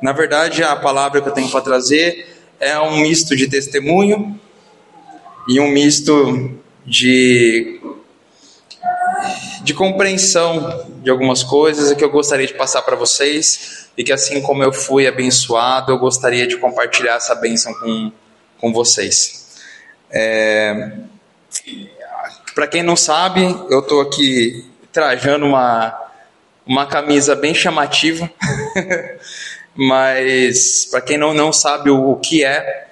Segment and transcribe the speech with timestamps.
[0.00, 2.26] Na verdade, a palavra que eu tenho para trazer
[2.60, 4.38] é um misto de testemunho
[5.48, 7.80] e um misto de
[9.62, 14.40] de compreensão de algumas coisas que eu gostaria de passar para vocês e que assim
[14.40, 18.12] como eu fui abençoado, eu gostaria de compartilhar essa bênção com,
[18.58, 19.58] com vocês.
[20.10, 20.92] É,
[22.54, 25.94] para quem não sabe, eu estou aqui trajando uma,
[26.66, 28.30] uma camisa bem chamativa,
[29.80, 32.88] mas para quem não, não sabe o, o que é,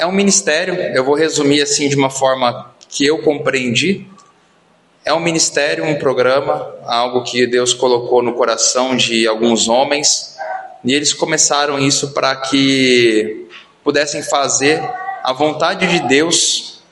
[0.00, 0.74] é um ministério.
[0.74, 4.04] Eu vou resumir assim de uma forma que eu compreendi.
[5.04, 10.36] É um ministério, um programa, algo que Deus colocou no coração de alguns homens,
[10.84, 13.46] e eles começaram isso para que
[13.84, 14.82] pudessem fazer
[15.22, 16.82] a vontade de Deus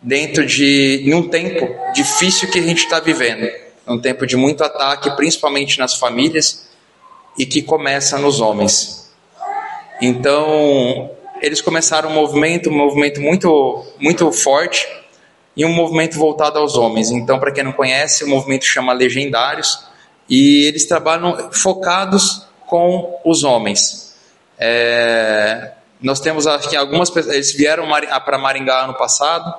[0.00, 3.50] dentro de um tempo difícil que a gente está vivendo,
[3.86, 6.64] um tempo de muito ataque, principalmente nas famílias
[7.38, 9.12] e que começa nos homens.
[10.00, 14.86] Então eles começaram um movimento, um movimento muito muito forte
[15.56, 17.10] e um movimento voltado aos homens.
[17.10, 19.86] Então, para quem não conhece, o movimento chama Legendários
[20.28, 24.16] e eles trabalham focados com os homens.
[24.58, 27.86] É, nós temos aqui algumas pessoas, eles vieram
[28.24, 29.54] para Maringá ano passado.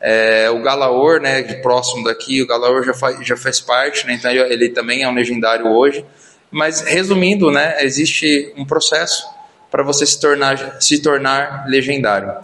[0.00, 4.30] É, o Galaor, né, próximo daqui, o Galaor já faz, já faz parte, né, então
[4.30, 6.04] ele também é um legendário hoje.
[6.50, 9.26] Mas resumindo, né, existe um processo
[9.70, 12.34] para você se tornar, se tornar legendário.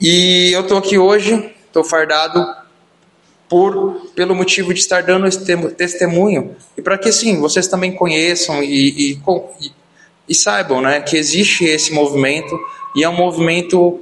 [0.00, 2.44] E eu estou aqui hoje estou fardado
[3.48, 8.62] por pelo motivo de estar dando esse testemunho e para que sim vocês também conheçam
[8.62, 9.20] e, e,
[10.28, 12.58] e, saibam né, que existe esse movimento
[12.94, 14.00] e é um movimento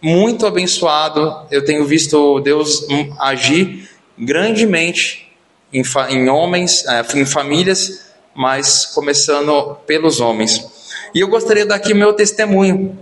[0.00, 1.46] muito abençoado.
[1.50, 2.86] Eu tenho visto Deus
[3.18, 5.30] agir grandemente
[5.72, 10.68] em, em homens, é, em famílias, mas começando pelos homens.
[11.14, 12.98] E eu gostaria de dar aqui meu testemunho,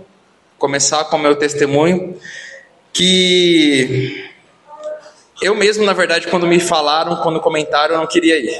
[0.57, 2.19] começar com meu testemunho
[2.91, 4.29] que
[5.41, 8.59] eu mesmo, na verdade, quando me falaram, quando comentaram, eu não queria ir.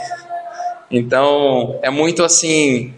[0.90, 2.94] Então, é muito assim,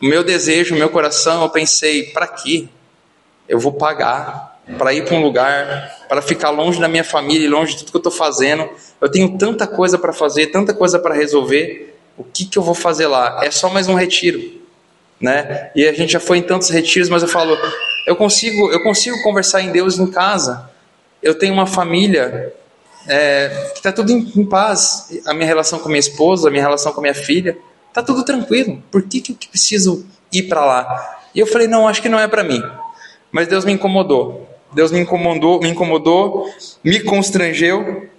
[0.00, 2.68] o meu desejo, o meu coração, eu pensei, para quê?
[3.48, 7.72] Eu vou pagar para ir para um lugar, para ficar longe da minha família, longe
[7.72, 8.68] de tudo que eu estou fazendo.
[9.00, 11.89] Eu tenho tanta coisa para fazer, tanta coisa para resolver.
[12.20, 13.40] O que, que eu vou fazer lá?
[13.42, 14.60] É só mais um retiro,
[15.18, 15.70] né?
[15.74, 17.56] E a gente já foi em tantos retiros, mas eu falo,
[18.06, 20.68] eu consigo, eu consigo conversar em Deus em casa.
[21.22, 22.52] Eu tenho uma família
[23.08, 25.08] é, que está tudo em, em, paz.
[25.24, 27.56] A minha relação com minha esposa, a minha relação com minha filha,
[27.88, 28.82] está tudo tranquilo.
[28.90, 31.20] Por que, que eu preciso ir para lá?
[31.34, 32.62] E eu falei, não, acho que não é para mim.
[33.32, 34.46] Mas Deus me incomodou.
[34.74, 36.52] Deus me incomodou, me incomodou,
[36.84, 38.10] me constrangeu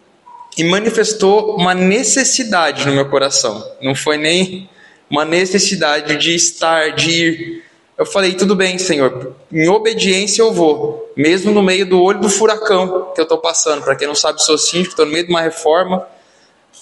[0.57, 3.65] e manifestou uma necessidade no meu coração.
[3.81, 4.69] Não foi nem
[5.09, 11.13] uma necessidade de estar, de ir eu falei, tudo bem, Senhor, em obediência eu vou,
[11.15, 13.83] mesmo no meio do olho do furacão que eu estou passando.
[13.83, 16.03] Para quem não sabe, sou síndico, estou no meio de uma reforma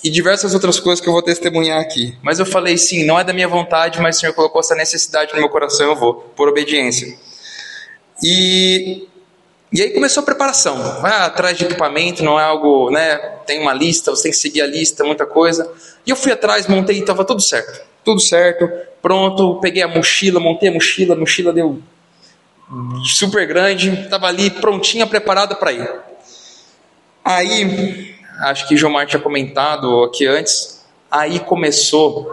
[0.01, 2.17] e diversas outras coisas que eu vou testemunhar aqui.
[2.23, 5.33] Mas eu falei, sim, não é da minha vontade, mas o Senhor colocou essa necessidade
[5.33, 7.13] no meu coração, eu vou, por obediência.
[8.23, 9.08] E,
[9.71, 11.01] e aí começou a preparação.
[11.01, 13.17] Vai atrás de equipamento, não é algo, né?
[13.45, 15.71] Tem uma lista, você tem que seguir a lista, muita coisa.
[16.05, 17.87] E eu fui atrás, montei e estava tudo certo.
[18.03, 18.67] Tudo certo
[19.01, 21.81] pronto, peguei a mochila, montei a mochila, a mochila deu
[23.03, 25.89] super grande, estava ali prontinha, preparada para ir.
[27.23, 32.31] Aí, acho que Gilmar tinha comentado aqui antes, aí começou.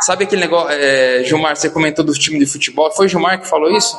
[0.00, 2.90] Sabe aquele negócio, é, Gilmar, você comentou do time de futebol?
[2.90, 3.98] Foi Gilmar que falou isso?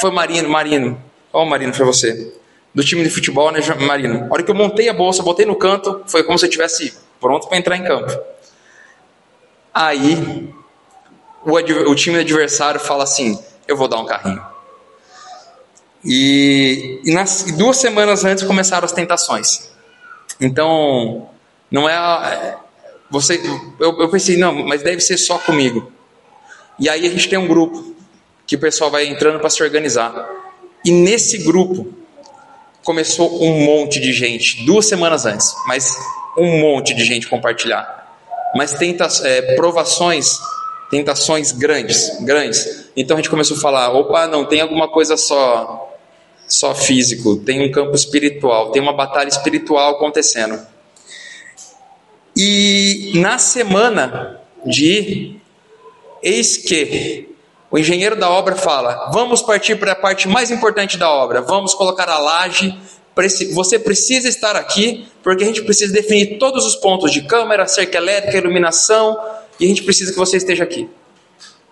[0.00, 1.00] Foi Marino, Marino.
[1.32, 2.32] Ó, oh, Marino, foi você.
[2.74, 4.26] Do time de futebol, né, Marino?
[4.30, 6.94] A hora que eu montei a bolsa, botei no canto, foi como se eu estivesse
[7.20, 8.12] pronto para entrar em campo.
[9.72, 10.52] Aí
[11.44, 11.52] o,
[11.90, 14.42] o time adversário fala assim: eu vou dar um carrinho.
[16.04, 19.70] E, e nas, duas semanas antes começaram as tentações.
[20.40, 21.28] Então,
[21.70, 22.56] não é.
[23.10, 23.40] Você,
[23.78, 25.92] eu, eu pensei, não, mas deve ser só comigo.
[26.78, 27.94] E aí a gente tem um grupo
[28.46, 30.28] que o pessoal vai entrando para se organizar.
[30.86, 31.92] E nesse grupo
[32.84, 35.92] começou um monte de gente, duas semanas antes, mas
[36.38, 38.16] um monte de gente compartilhar.
[38.54, 40.38] Mas tenta, é, provações
[40.88, 42.86] tentações grandes, grandes.
[42.96, 45.82] Então a gente começou a falar, opa, não tem alguma coisa só
[46.48, 50.64] só físico, tem um campo espiritual, tem uma batalha espiritual acontecendo.
[52.36, 55.42] E na semana de ir,
[56.22, 57.35] eis que
[57.76, 61.74] o engenheiro da obra fala: vamos partir para a parte mais importante da obra, vamos
[61.74, 62.74] colocar a laje.
[63.52, 67.98] Você precisa estar aqui, porque a gente precisa definir todos os pontos de câmera, cerca
[67.98, 69.18] elétrica, iluminação,
[69.60, 70.88] e a gente precisa que você esteja aqui.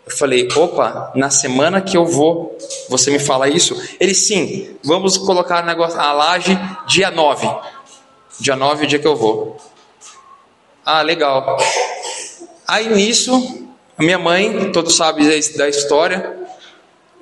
[0.06, 2.56] Eu falei, opa, na semana que eu vou,
[2.88, 3.74] você me fala isso?
[3.98, 7.48] Ele, sim, vamos colocar a laje dia 9.
[8.38, 9.56] Dia 9 é o dia que eu vou.
[10.84, 11.58] Ah, legal.
[12.66, 13.63] Aí nisso,
[13.96, 15.26] a minha mãe, todos sabem
[15.56, 16.36] da história,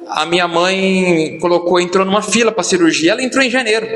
[0.08, 3.86] a minha mãe colocou, entrou numa fila para cirurgia, ela entrou em janeiro.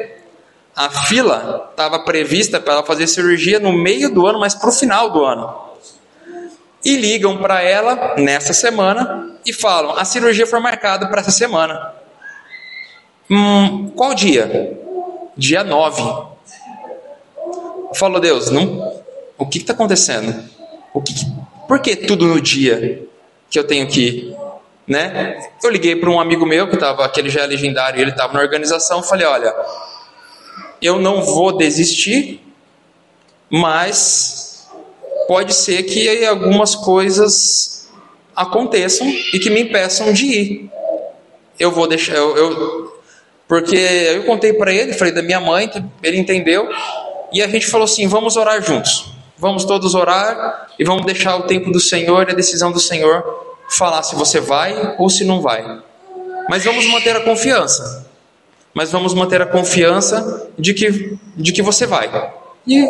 [0.75, 4.73] A fila estava prevista para ela fazer cirurgia no meio do ano, mas para o
[4.73, 5.57] final do ano.
[6.85, 11.95] E ligam para ela nessa semana e falam: a cirurgia foi marcada para essa semana.
[13.31, 14.79] Hum, qual dia?
[15.35, 16.03] Dia 9.
[17.95, 19.03] Falou Deus, não,
[19.39, 20.45] o que está acontecendo?
[20.93, 21.15] O que,
[21.67, 23.07] por que tudo no dia
[23.51, 24.37] que eu tenho que ir?
[24.87, 25.49] Né?
[25.63, 28.41] Eu liguei para um amigo meu que estava, aquele já é legendário, ele estava na
[28.41, 29.55] organização, falei, olha,
[30.81, 32.41] eu não vou desistir,
[33.51, 34.69] mas
[35.27, 37.89] pode ser que algumas coisas
[38.35, 40.71] aconteçam e que me impeçam de ir.
[41.59, 42.97] Eu vou deixar, eu, eu
[43.49, 45.71] porque eu contei para ele, falei da minha mãe,
[46.03, 46.69] ele entendeu,
[47.33, 49.16] e a gente falou assim: vamos orar juntos.
[49.39, 53.57] Vamos todos orar e vamos deixar o tempo do Senhor e a decisão do Senhor
[53.69, 55.83] falar se você vai ou se não vai.
[56.49, 58.07] Mas vamos manter a confiança
[58.77, 62.31] mas vamos manter a confiança de que, de que você vai.
[62.67, 62.85] E,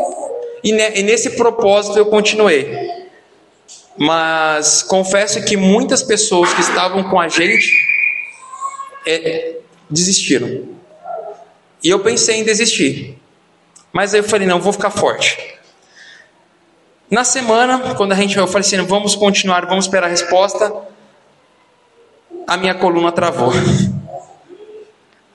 [0.64, 2.76] e, e nesse propósito eu continuei.
[3.96, 7.72] Mas confesso que muitas pessoas que estavam com a gente
[9.06, 9.58] é,
[9.88, 10.64] desistiram.
[11.84, 13.16] E eu pensei em desistir.
[13.92, 15.38] Mas aí eu falei, não, vou ficar forte.
[17.10, 20.72] Na semana, quando a gente eu falei assim, vamos continuar, vamos esperar a resposta,
[22.46, 23.52] a minha coluna travou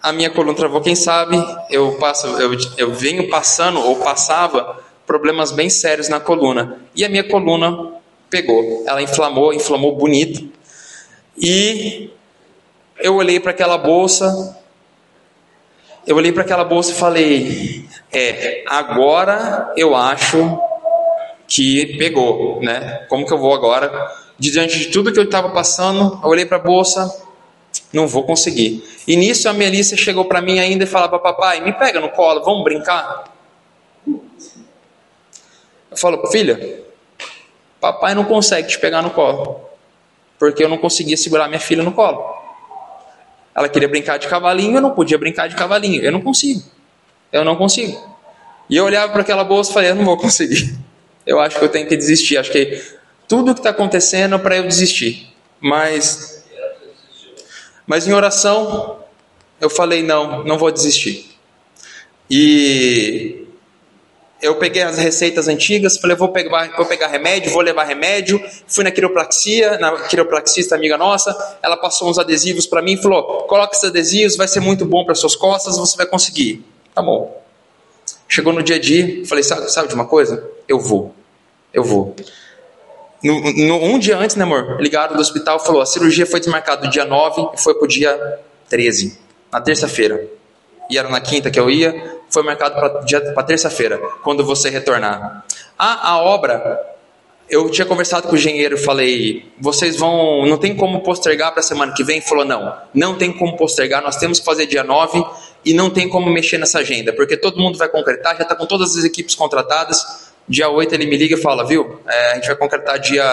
[0.02, 0.82] a minha coluna travou.
[0.82, 1.38] Quem sabe
[1.70, 7.10] eu passo, eu, eu venho passando ou passava problemas bem sérios na coluna e a
[7.10, 7.92] minha coluna
[8.30, 8.84] pegou.
[8.88, 10.50] Ela inflamou, inflamou bonito.
[11.38, 12.10] E
[13.00, 14.58] eu olhei para aquela bolsa,
[16.08, 20.60] eu olhei para aquela bolsa e falei: é, agora eu acho
[21.52, 23.06] que pegou, né?
[23.10, 24.10] Como que eu vou agora?
[24.40, 27.14] Diante de tudo que eu estava passando, eu olhei para a bolsa,
[27.92, 28.82] não vou conseguir.
[29.06, 32.42] E nisso a Melissa chegou para mim ainda e falava: Papai, me pega no colo,
[32.42, 33.26] vamos brincar?
[34.08, 36.86] Eu falo: Filha,
[37.82, 39.60] papai não consegue te pegar no colo,
[40.40, 42.24] porque eu não conseguia segurar minha filha no colo.
[43.54, 46.02] Ela queria brincar de cavalinho, eu não podia brincar de cavalinho.
[46.02, 46.64] Eu não consigo.
[47.30, 48.02] Eu não consigo.
[48.70, 50.80] E eu olhava para aquela bolsa e falei: Eu não vou conseguir.
[51.26, 52.38] Eu acho que eu tenho que desistir.
[52.38, 52.82] Acho que
[53.28, 55.34] tudo que está acontecendo é para eu desistir.
[55.60, 56.42] Mas
[57.92, 59.00] mas em oração,
[59.60, 61.30] eu falei: não, não vou desistir.
[62.30, 63.46] E
[64.42, 68.42] eu peguei as receitas antigas, falei: vou pegar, vou pegar remédio, vou levar remédio.
[68.66, 73.44] Fui na quiropraxia, na quiropraxista amiga nossa, ela passou uns adesivos para mim e falou:
[73.44, 76.64] coloque esses adesivos, vai ser muito bom para suas costas, você vai conseguir.
[76.96, 77.42] Tá bom.
[78.30, 80.50] Chegou no dia a dia, falei: sabe, sabe de uma coisa?
[80.72, 81.14] Eu vou,
[81.74, 82.16] eu vou.
[83.22, 84.78] No, no, um dia antes, né, amor?
[84.80, 88.40] Ligaram do hospital falou: a cirurgia foi desmarcada dia 9 e foi pro dia
[88.70, 89.20] 13,
[89.52, 90.26] na terça-feira.
[90.90, 95.46] E era na quinta que eu ia, foi marcado para terça-feira, quando você retornar.
[95.78, 96.80] Ah, a obra,
[97.50, 101.60] eu tinha conversado com o engenheiro e falei: vocês vão, não tem como postergar para
[101.60, 102.16] a semana que vem?
[102.16, 105.22] Ele falou: não, não tem como postergar, nós temos que fazer dia 9
[105.66, 108.66] e não tem como mexer nessa agenda, porque todo mundo vai concretar, já está com
[108.66, 112.00] todas as equipes contratadas Dia 8 ele me liga e fala, viu?
[112.08, 113.24] É, a gente vai concretar dia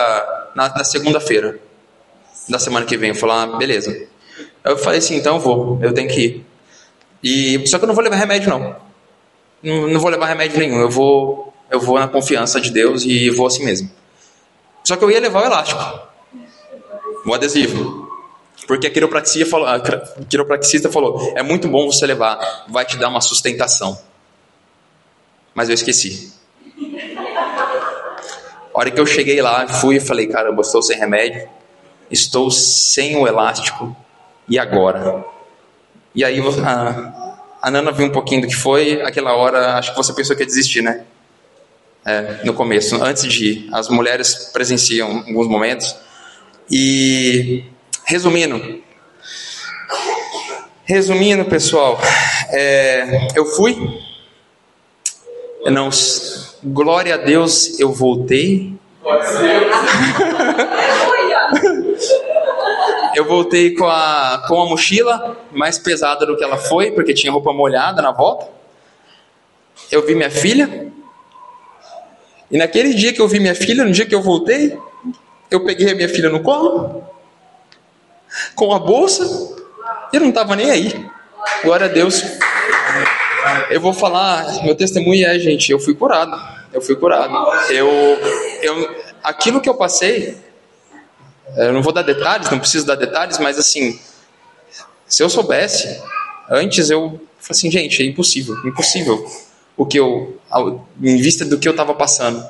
[0.55, 1.59] na, na segunda-feira
[2.49, 3.11] da semana que vem.
[3.11, 4.07] Eu falo, ah, beleza.
[4.65, 6.47] Eu falei assim, então eu vou, eu tenho que ir.
[7.23, 8.77] E, só que eu não vou levar remédio, não.
[9.63, 10.81] Não, não vou levar remédio nenhum.
[10.81, 13.91] Eu vou, eu vou na confiança de Deus e vou assim mesmo.
[14.85, 15.83] Só que eu ia levar o elástico,
[17.27, 18.09] o adesivo.
[18.67, 19.81] Porque a quiropraxia falou, a
[20.29, 23.99] quiropraxista falou, é muito bom você levar, vai te dar uma sustentação.
[25.55, 26.33] Mas eu esqueci.
[28.79, 31.49] A hora que eu cheguei lá, fui e falei: caramba, estou sem remédio,
[32.09, 33.97] estou sem o elástico,
[34.49, 35.25] e agora?
[36.15, 39.97] E aí a, a Nana viu um pouquinho do que foi, aquela hora, acho que
[39.97, 41.05] você pensou que ia desistir, né?
[42.07, 43.69] É, no começo, antes de ir.
[43.73, 45.97] As mulheres presenciam alguns momentos.
[46.71, 47.65] E,
[48.05, 48.81] resumindo,
[50.85, 52.01] resumindo, pessoal,
[52.53, 53.77] é, eu fui,
[55.61, 55.91] eu não
[56.63, 58.75] glória a Deus, eu voltei.
[63.15, 67.33] eu voltei com a, com a mochila mais pesada do que ela foi, porque tinha
[67.33, 68.49] roupa molhada na volta.
[69.91, 70.93] Eu vi minha filha.
[72.51, 74.79] E naquele dia que eu vi minha filha, no dia que eu voltei,
[75.51, 77.03] eu peguei a minha filha no colo
[78.55, 79.57] com a bolsa
[80.13, 81.09] e não estava nem aí.
[81.63, 82.23] Glória a Deus.
[83.71, 86.39] Eu vou falar, meu testemunho é, gente, eu fui curado.
[86.73, 87.35] Eu fui curado.
[87.71, 87.89] Eu,
[88.63, 90.37] eu, aquilo que eu passei,
[91.57, 93.99] eu não vou dar detalhes, não preciso dar detalhes, mas assim,
[95.07, 96.01] se eu soubesse,
[96.51, 99.27] antes eu falei assim, gente, é impossível, impossível
[99.77, 100.39] o que eu,
[101.03, 102.45] em vista do que eu estava passando.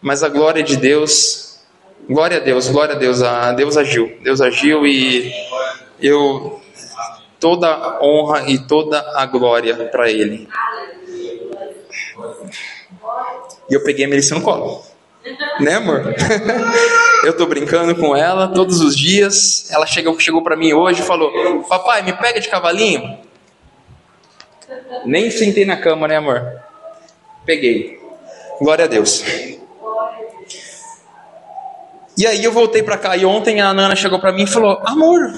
[0.00, 1.60] Mas a glória de Deus,
[2.08, 5.32] glória a Deus, glória a Deus, a Deus agiu, Deus agiu e
[6.00, 6.60] eu
[7.46, 10.48] toda a honra e toda a glória para Ele.
[13.70, 14.82] E eu peguei a Melissa no colo.
[15.60, 16.12] Né, amor?
[17.22, 19.70] eu tô brincando com ela todos os dias.
[19.70, 23.16] Ela chegou, chegou para mim hoje e falou: Papai, me pega de cavalinho.
[25.04, 26.60] Nem sentei na cama, né, amor?
[27.44, 28.00] Peguei.
[28.60, 29.22] Glória a Deus.
[32.18, 34.82] E aí eu voltei para cá e ontem a Nana chegou para mim e falou:
[34.84, 35.32] Amor,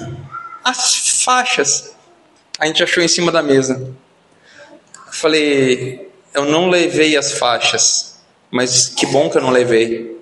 [0.63, 1.98] as faixas.
[2.59, 3.91] A gente achou em cima da mesa.
[5.11, 8.19] falei: Eu não levei as faixas.
[8.51, 10.19] Mas que bom que eu não levei,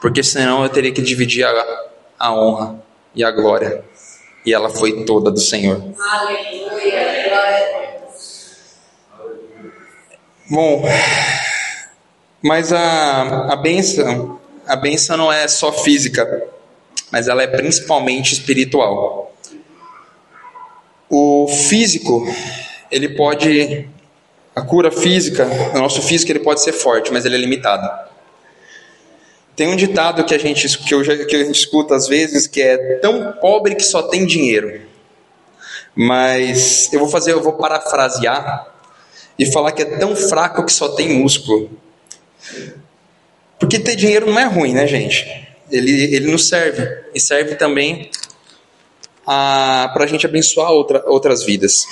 [0.00, 1.84] porque senão eu teria que dividir a,
[2.18, 2.82] a honra
[3.14, 3.84] e a glória.
[4.44, 5.80] E ela foi toda do Senhor.
[6.00, 7.22] Aleluia.
[10.50, 10.82] Bom,
[12.42, 16.48] mas a, a benção, a benção não é só física,
[17.10, 19.31] mas ela é principalmente espiritual.
[21.14, 22.26] O físico,
[22.90, 23.86] ele pode
[24.56, 27.86] a cura física, o nosso físico ele pode ser forte, mas ele é limitado.
[29.54, 32.62] Tem um ditado que a gente que, eu, que a gente escuta às vezes que
[32.62, 34.80] é tão pobre que só tem dinheiro.
[35.94, 38.66] Mas eu vou fazer, eu vou parafrasear
[39.38, 41.70] e falar que é tão fraco que só tem músculo.
[43.58, 45.46] Porque ter dinheiro não é ruim, né, gente?
[45.70, 48.10] Ele, ele nos serve e serve também
[49.24, 51.86] para a gente abençoar outra, outras vidas.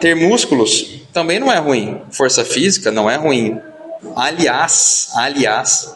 [0.00, 2.00] Ter músculos também não é ruim.
[2.10, 3.60] Força física não é ruim.
[4.14, 5.94] Aliás, aliás,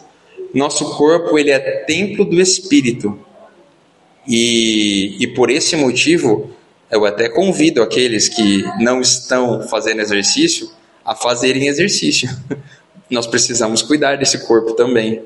[0.53, 3.17] nosso corpo ele é templo do espírito.
[4.27, 6.51] E, e por esse motivo,
[6.91, 10.69] eu até convido aqueles que não estão fazendo exercício
[11.03, 12.29] a fazerem exercício.
[13.09, 15.21] Nós precisamos cuidar desse corpo também.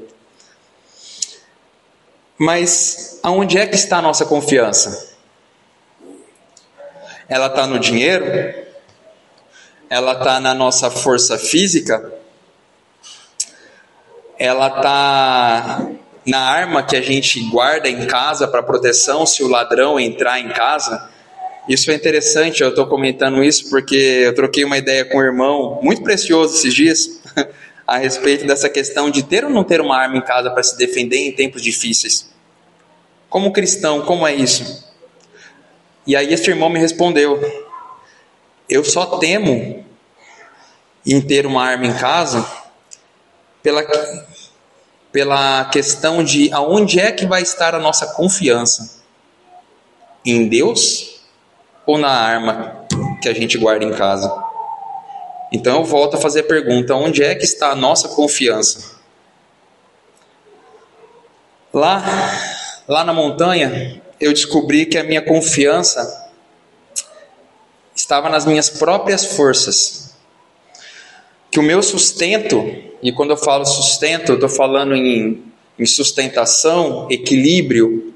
[2.38, 5.16] Mas aonde é que está a nossa confiança?
[7.28, 8.68] Ela está no dinheiro?
[9.90, 12.14] ela está na nossa força física,
[14.38, 15.90] ela está
[16.26, 20.50] na arma que a gente guarda em casa para proteção se o ladrão entrar em
[20.50, 21.10] casa.
[21.70, 25.80] Isso é interessante, eu estou comentando isso porque eu troquei uma ideia com um irmão
[25.82, 27.22] muito precioso esses dias
[27.88, 30.78] a respeito dessa questão de ter ou não ter uma arma em casa para se
[30.78, 32.30] defender em tempos difíceis.
[33.30, 34.86] Como cristão, como é isso?
[36.06, 37.40] E aí esse irmão me respondeu:
[38.70, 39.86] eu só temo
[41.06, 42.46] em ter uma arma em casa
[43.64, 43.82] pela,
[45.12, 48.98] pela questão de aonde é que vai estar a nossa confiança?
[50.26, 51.22] Em Deus
[51.86, 52.86] ou na arma
[53.22, 54.47] que a gente guarda em casa?
[55.52, 58.98] Então eu volto a fazer a pergunta: onde é que está a nossa confiança?
[61.74, 62.04] Lá,
[62.88, 66.32] lá na montanha, eu descobri que a minha confiança
[67.96, 70.16] estava nas minhas próprias forças.
[71.52, 72.64] Que o meu sustento,
[73.02, 75.44] e quando eu falo sustento, eu estou falando em,
[75.78, 78.14] em sustentação, equilíbrio,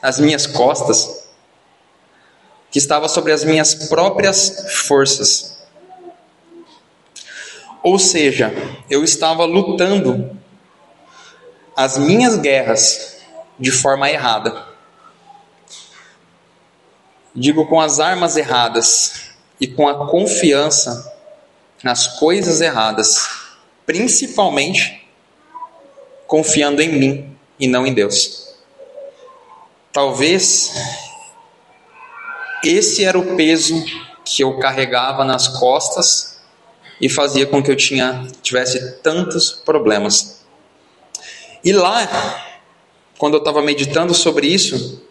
[0.00, 1.24] as minhas costas,
[2.70, 5.57] que estava sobre as minhas próprias forças.
[7.82, 8.52] Ou seja,
[8.90, 10.36] eu estava lutando
[11.76, 13.18] as minhas guerras
[13.58, 14.68] de forma errada
[17.38, 19.30] digo com as armas erradas
[19.60, 21.14] e com a confiança
[21.82, 23.28] nas coisas erradas,
[23.86, 25.06] principalmente
[26.26, 28.56] confiando em mim e não em Deus.
[29.92, 30.72] Talvez
[32.64, 33.84] esse era o peso
[34.24, 36.37] que eu carregava nas costas
[37.00, 40.44] e fazia com que eu tinha, tivesse tantos problemas.
[41.64, 42.44] E lá,
[43.18, 45.02] quando eu estava meditando sobre isso,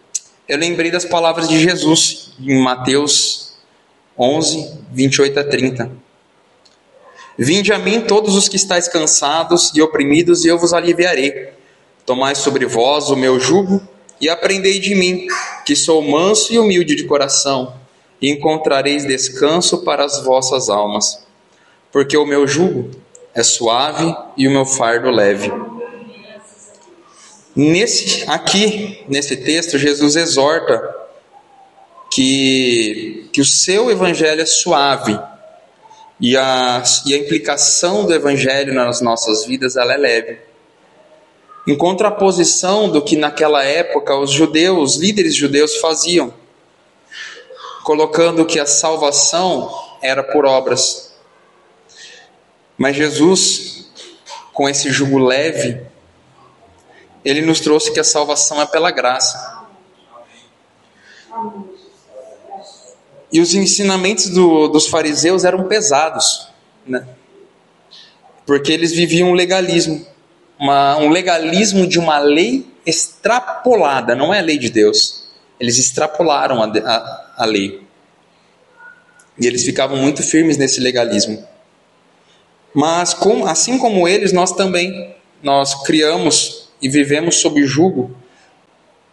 [0.48, 3.54] eu lembrei das palavras de Jesus em Mateus
[4.18, 5.90] 11, 28 a 30.
[7.38, 11.50] Vinde a mim todos os que estáis cansados e oprimidos, e eu vos aliviarei.
[12.04, 13.80] Tomai sobre vós o meu jugo
[14.20, 15.26] e aprendei de mim,
[15.64, 17.74] que sou manso e humilde de coração,
[18.20, 21.27] e encontrareis descanso para as vossas almas.
[21.90, 22.90] Porque o meu jugo
[23.34, 25.52] é suave e o meu fardo leve.
[27.54, 30.96] Nesse aqui, nesse texto, Jesus exorta
[32.10, 35.18] que, que o seu evangelho é suave
[36.20, 40.38] e a, e a implicação do evangelho nas nossas vidas ela é leve.
[41.66, 46.32] Em contraposição do que naquela época os judeus, líderes judeus faziam,
[47.84, 49.70] colocando que a salvação
[50.02, 51.07] era por obras.
[52.78, 53.90] Mas Jesus,
[54.52, 55.82] com esse jugo leve,
[57.24, 59.66] ele nos trouxe que a salvação é pela graça.
[63.32, 66.48] E os ensinamentos do, dos fariseus eram pesados,
[66.86, 67.06] né?
[68.46, 70.06] porque eles viviam um legalismo,
[70.58, 75.28] uma, um legalismo de uma lei extrapolada, não é a lei de Deus.
[75.60, 77.82] Eles extrapolaram a, a, a lei.
[79.38, 81.46] E eles ficavam muito firmes nesse legalismo.
[82.74, 88.10] Mas com, assim como eles, nós também nós criamos e vivemos sob jugo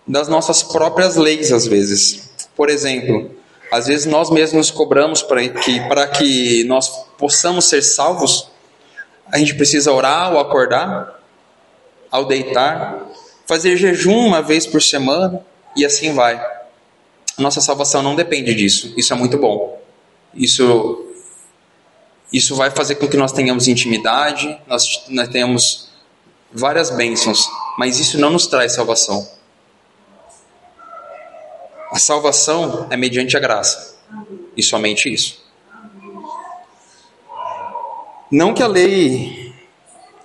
[0.07, 2.29] das nossas próprias leis às vezes.
[2.55, 3.31] Por exemplo,
[3.71, 8.49] às vezes nós mesmos cobramos para que, para que nós possamos ser salvos,
[9.31, 11.19] a gente precisa orar ao acordar,
[12.11, 13.05] ao deitar,
[13.45, 15.43] fazer jejum uma vez por semana
[15.75, 16.43] e assim vai.
[17.37, 18.93] Nossa salvação não depende disso.
[18.95, 19.81] Isso é muito bom.
[20.33, 21.04] Isso
[22.31, 25.89] isso vai fazer com que nós tenhamos intimidade, nós, nós tenhamos
[26.51, 29.27] várias bênçãos, mas isso não nos traz salvação.
[31.91, 33.95] A salvação é mediante a graça.
[34.55, 35.43] E somente isso.
[38.31, 39.45] Não que a lei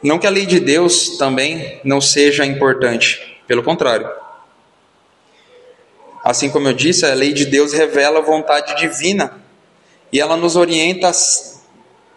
[0.03, 4.11] não que a lei de Deus também não seja importante, pelo contrário.
[6.25, 9.39] Assim como eu disse, a lei de Deus revela a vontade divina
[10.11, 11.13] e ela nos orienta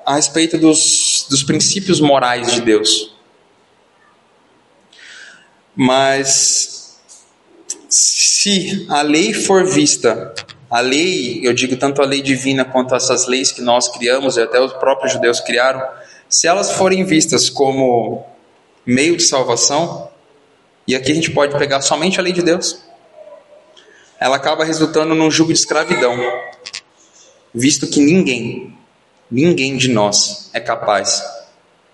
[0.06, 3.16] a respeito dos, dos princípios morais de Deus.
[5.76, 7.00] Mas
[7.90, 10.34] se a lei for vista,
[10.70, 14.42] a lei, eu digo tanto a lei divina quanto essas leis que nós criamos e
[14.42, 15.82] até os próprios judeus criaram,
[16.28, 18.26] se elas forem vistas como
[18.86, 20.10] meio de salvação,
[20.88, 22.84] e aqui a gente pode pegar somente a lei de Deus,
[24.20, 26.18] ela acaba resultando num jugo de escravidão,
[27.54, 28.76] visto que ninguém,
[29.34, 31.24] ninguém de nós é capaz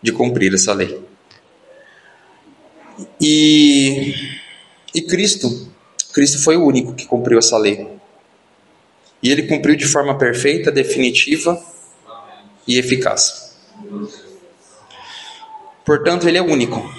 [0.01, 1.01] de cumprir essa lei.
[3.19, 4.13] E,
[4.93, 5.71] e Cristo,
[6.13, 7.87] Cristo foi o único que cumpriu essa lei.
[9.23, 11.61] E ele cumpriu de forma perfeita, definitiva
[12.67, 13.55] e eficaz.
[15.85, 16.93] Portanto, ele é único.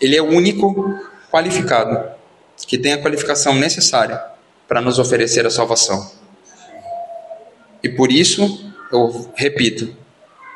[0.00, 0.98] Ele é o único
[1.30, 2.10] qualificado,
[2.66, 4.18] que tem a qualificação necessária
[4.66, 6.10] para nos oferecer a salvação.
[7.82, 9.94] E por isso, eu repito,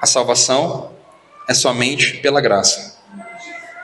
[0.01, 0.93] a salvação
[1.49, 2.99] é somente pela graça.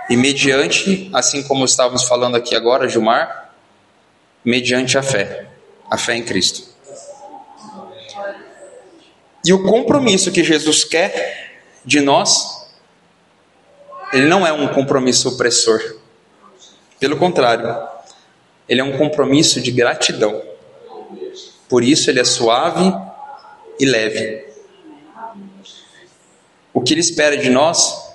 [0.09, 3.53] E mediante, assim como estávamos falando aqui agora, Gilmar,
[4.45, 5.47] mediante a fé,
[5.91, 6.67] a fé em Cristo.
[9.45, 12.67] E o compromisso que Jesus quer de nós,
[14.13, 15.81] ele não é um compromisso opressor.
[16.99, 17.77] Pelo contrário,
[18.69, 20.43] ele é um compromisso de gratidão.
[21.69, 22.93] Por isso ele é suave
[23.79, 24.47] e leve.
[26.73, 28.13] O que ele espera de nós,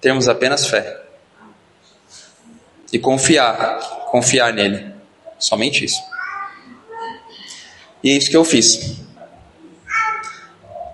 [0.00, 1.02] termos apenas fé.
[2.92, 4.94] E confiar, confiar nele.
[5.38, 6.00] Somente isso.
[8.02, 8.96] E é isso que eu fiz.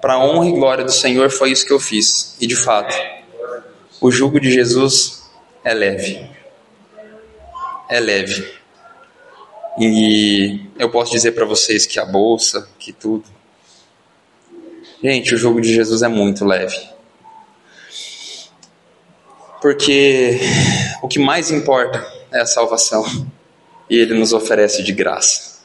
[0.00, 2.36] Para a honra e glória do Senhor, foi isso que eu fiz.
[2.40, 2.94] E de fato,
[4.00, 5.22] o jugo de Jesus
[5.62, 6.28] é leve.
[7.88, 8.54] É leve.
[9.78, 13.24] E eu posso dizer para vocês que a bolsa, que tudo.
[15.04, 16.88] Gente, o jugo de Jesus é muito leve.
[19.60, 20.40] Porque
[21.02, 23.04] o que mais importa é a salvação
[23.90, 25.62] e Ele nos oferece de graça.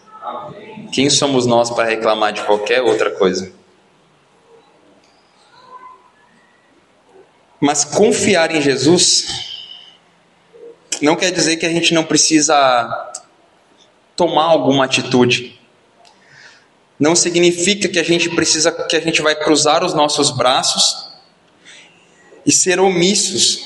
[0.91, 3.49] Quem somos nós para reclamar de qualquer outra coisa?
[7.61, 9.25] Mas confiar em Jesus
[11.01, 13.13] não quer dizer que a gente não precisa
[14.17, 15.58] tomar alguma atitude.
[16.99, 21.07] Não significa que a gente precisa que a gente vai cruzar os nossos braços
[22.45, 23.65] e ser omissos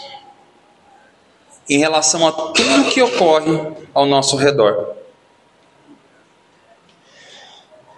[1.69, 4.95] em relação a tudo que ocorre ao nosso redor.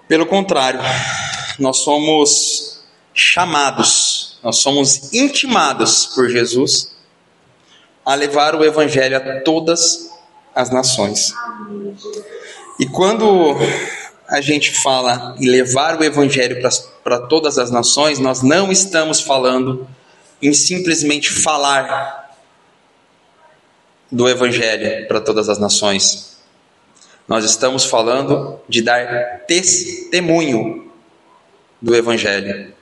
[0.08, 0.80] Pelo contrário,
[1.60, 6.96] nós somos chamados, nós somos intimados por Jesus
[8.06, 10.12] a levar o Evangelho a todas
[10.54, 11.34] as nações.
[12.80, 13.56] E quando
[14.28, 16.62] a gente fala em levar o Evangelho
[17.04, 19.88] para todas as nações, nós não estamos falando
[20.42, 22.36] em simplesmente falar
[24.12, 26.40] do Evangelho para todas as nações.
[27.28, 30.92] Nós estamos falando de dar testemunho
[31.82, 32.74] do Evangelho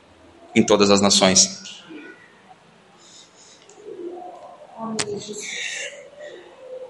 [0.56, 1.64] em todas as nações.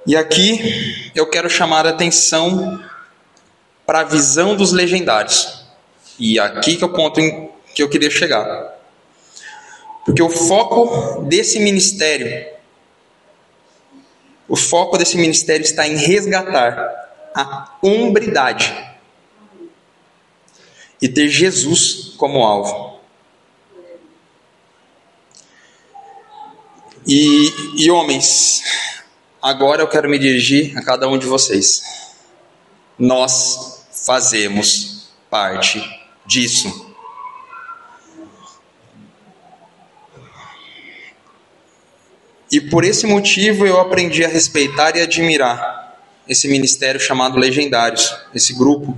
[0.05, 2.83] E aqui eu quero chamar a atenção
[3.85, 5.65] para a visão dos legendários.
[6.19, 8.73] E aqui que é o ponto em que eu queria chegar.
[10.05, 12.45] Porque o foco desse ministério,
[14.47, 18.73] o foco desse ministério está em resgatar a hombridade
[21.01, 22.99] e ter Jesus como alvo.
[27.05, 28.61] E, e homens,
[29.41, 32.02] agora eu quero me dirigir a cada um de vocês.
[32.97, 35.81] Nós fazemos parte
[36.25, 36.93] disso.
[42.51, 48.53] E por esse motivo eu aprendi a respeitar e admirar esse ministério chamado Legendários, esse
[48.53, 48.95] grupo.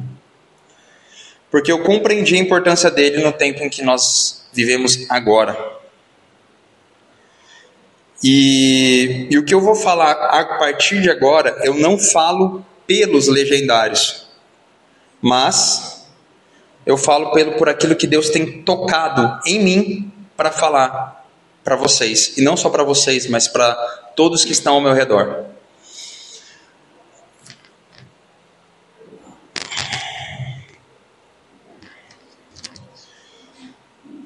[1.49, 5.57] Porque eu compreendi a importância dele no tempo em que nós vivemos agora.
[8.21, 13.27] E, e o que eu vou falar a partir de agora, eu não falo pelos
[13.27, 14.27] legendários,
[15.21, 16.05] mas
[16.85, 21.25] eu falo pelo por aquilo que Deus tem tocado em mim para falar
[21.63, 22.37] para vocês.
[22.37, 23.73] E não só para vocês, mas para
[24.15, 25.45] todos que estão ao meu redor.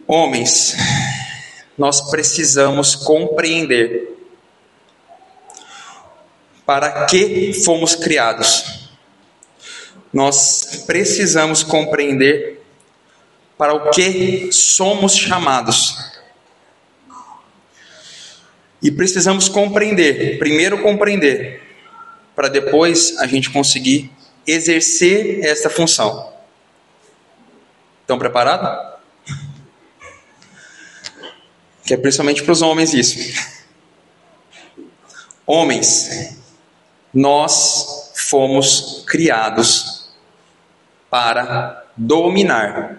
[0.05, 0.75] Homens,
[1.77, 4.18] nós precisamos compreender
[6.69, 8.91] para que fomos criados.
[10.13, 12.62] Nós precisamos compreender
[13.58, 15.97] para o que somos chamados.
[18.84, 21.60] E precisamos compreender, primeiro compreender,
[22.36, 24.12] para depois a gente conseguir
[24.45, 26.32] exercer essa função.
[28.01, 28.99] Estão preparados?
[31.84, 33.17] Que é principalmente para os homens isso.
[35.47, 36.38] Homens,
[37.13, 40.09] nós fomos criados
[41.09, 42.97] para dominar.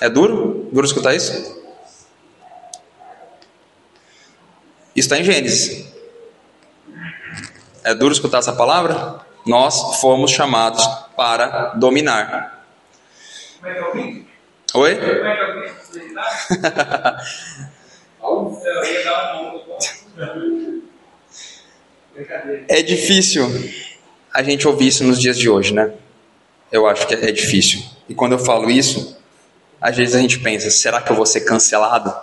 [0.00, 0.68] É duro?
[0.72, 1.32] Duro escutar isso?
[4.94, 5.92] Isso está em Gênesis.
[7.84, 9.20] É duro escutar essa palavra?
[9.46, 12.64] Nós fomos chamados para dominar.
[14.74, 14.98] Oi?
[22.68, 23.46] é difícil
[24.32, 25.92] a gente ouvir isso nos dias de hoje, né?
[26.70, 27.82] Eu acho que é difícil.
[28.08, 29.18] E quando eu falo isso,
[29.80, 32.14] às vezes a gente pensa: será que eu vou ser cancelado?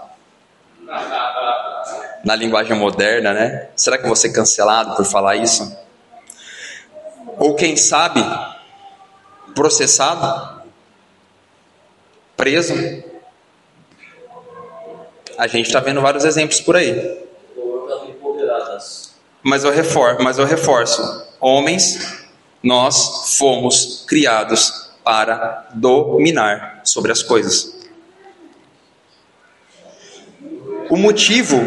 [2.28, 3.70] na linguagem moderna, né?
[3.74, 5.78] Será que eu vou ser cancelado por falar isso?
[7.38, 8.22] Ou quem sabe,
[9.56, 10.66] processado?
[12.36, 12.74] Preso?
[15.38, 17.27] A gente está vendo vários exemplos por aí.
[19.43, 21.02] Mas eu reforço, mas eu reforço.
[21.39, 22.26] Homens,
[22.63, 27.76] nós fomos criados para dominar sobre as coisas.
[30.89, 31.62] O motivo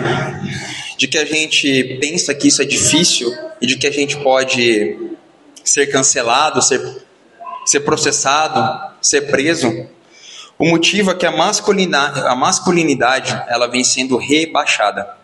[0.99, 4.99] de que a gente pensa que isso é difícil e de que a gente pode
[5.65, 7.05] ser cancelado, ser,
[7.65, 9.89] ser processado, ser preso,
[10.59, 15.20] o motivo é que a masculinidade, a masculinidade ela vem sendo rebaixada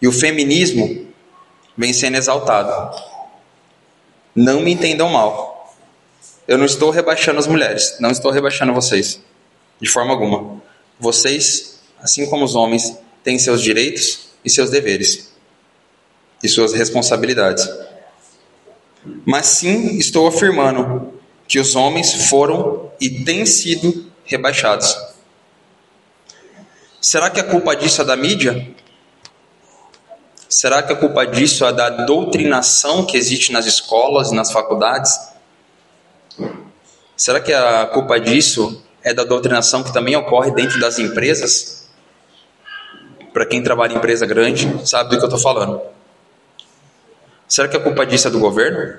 [0.00, 1.06] e o feminismo
[1.76, 2.98] vem sendo exaltado.
[4.34, 5.74] Não me entendam mal.
[6.46, 9.20] Eu não estou rebaixando as mulheres, não estou rebaixando vocês,
[9.80, 10.60] de forma alguma.
[10.98, 15.30] Vocês assim como os homens têm seus direitos e seus deveres
[16.42, 17.68] e suas responsabilidades.
[19.24, 21.14] Mas sim estou afirmando
[21.46, 24.96] que os homens foram e têm sido rebaixados.
[27.00, 28.74] Será que a culpa disso é da mídia?
[30.50, 35.16] Será que a culpa disso é da doutrinação que existe nas escolas e nas faculdades?
[37.16, 41.88] Será que a culpa disso é da doutrinação que também ocorre dentro das empresas?
[43.32, 45.80] Para quem trabalha em empresa grande, sabe do que eu estou falando.
[47.46, 48.98] Será que a culpa disso é do governo?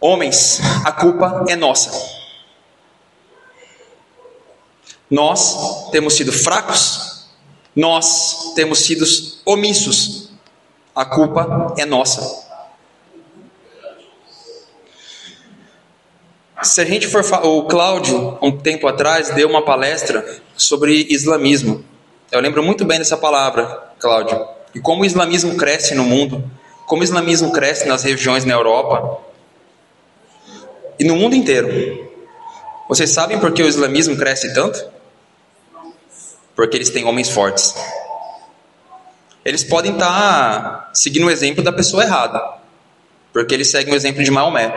[0.00, 2.23] Homens, a culpa é nossa.
[5.10, 7.26] Nós temos sido fracos,
[7.74, 9.04] nós temos sido
[9.44, 10.30] omissos.
[10.94, 12.44] A culpa é nossa.
[16.62, 21.84] Se a gente for o Cláudio, um tempo atrás, deu uma palestra sobre islamismo.
[22.32, 24.48] Eu lembro muito bem dessa palavra, Cláudio.
[24.74, 26.50] E como o islamismo cresce no mundo,
[26.86, 29.20] como o islamismo cresce nas regiões na Europa
[30.98, 32.08] e no mundo inteiro.
[32.88, 34.93] Vocês sabem por que o islamismo cresce tanto?
[36.54, 37.74] Porque eles têm homens fortes.
[39.44, 42.40] Eles podem estar seguindo o exemplo da pessoa errada,
[43.32, 44.72] porque eles seguem o exemplo de Maomé.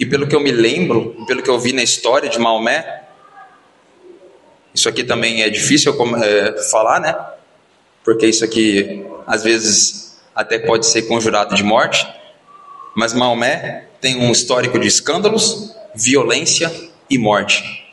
[0.00, 3.04] E pelo que eu me lembro, pelo que eu vi na história de Maomé,
[4.74, 7.16] isso aqui também é difícil é, falar, né?
[8.02, 12.06] Porque isso aqui às vezes até pode ser conjurado de morte.
[12.96, 16.70] Mas Maomé tem um histórico de escândalos, violência
[17.08, 17.83] e morte.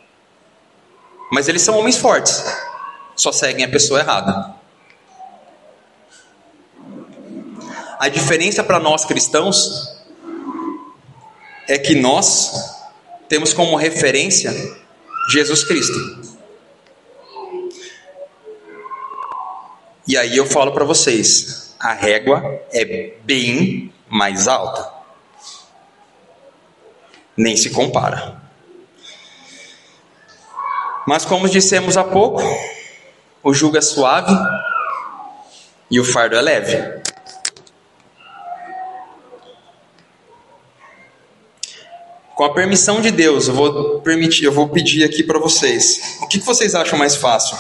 [1.32, 2.44] Mas eles são homens fortes,
[3.16, 4.54] só seguem a pessoa errada.
[7.98, 9.96] A diferença para nós cristãos
[11.70, 12.76] é que nós
[13.30, 14.52] temos como referência
[15.30, 16.22] Jesus Cristo.
[20.06, 24.92] E aí eu falo para vocês, a régua é bem mais alta.
[27.38, 28.42] Nem se compara.
[31.08, 32.42] Mas como dissemos há pouco,
[33.44, 34.34] o jugo é suave
[35.90, 37.02] e o fardo é leve.
[42.36, 46.18] Com a permissão de Deus, eu vou permitir, eu vou pedir aqui para vocês.
[46.22, 47.58] O que vocês acham mais fácil?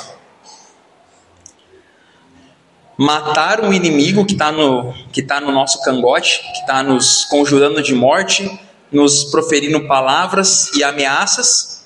[3.01, 7.82] matar um inimigo que está no, que tá no nosso cangote, que está nos conjurando
[7.82, 8.60] de morte,
[8.91, 11.81] nos proferindo palavras e ameaças,